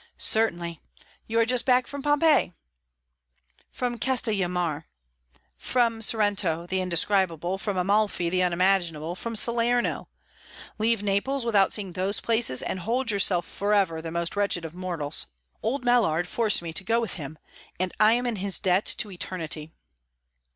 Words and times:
"Certainly. 0.17 0.81
You 1.27 1.39
are 1.39 1.45
just 1.45 1.63
back 1.63 1.85
from 1.85 2.01
Pompeii?" 2.01 2.53
"From 3.69 3.99
Castellamare 3.99 4.85
from 5.57 6.01
Sorrento 6.01 6.65
the 6.65 6.81
indescribable 6.81 7.59
from 7.59 7.77
Amalfi 7.77 8.27
the 8.27 8.41
unimaginable 8.41 9.13
from 9.13 9.35
Salerno! 9.35 10.09
Leave 10.79 11.03
Naples 11.03 11.45
without 11.45 11.71
seeing 11.71 11.93
those 11.93 12.19
places, 12.19 12.63
and 12.63 12.79
hold 12.79 13.11
yourself 13.11 13.45
for 13.45 13.75
ever 13.75 14.01
the 14.01 14.09
most 14.09 14.35
wretched 14.35 14.65
of 14.65 14.73
mortals! 14.73 15.27
Old 15.61 15.85
Mallard 15.85 16.27
forced 16.27 16.63
me 16.63 16.73
to 16.73 16.83
go 16.83 16.99
with 16.99 17.13
him, 17.21 17.37
and 17.79 17.93
I 17.99 18.13
am 18.13 18.25
in 18.25 18.37
his 18.37 18.59
debt 18.59 18.87
to 18.97 19.11
eternity!" 19.11 19.69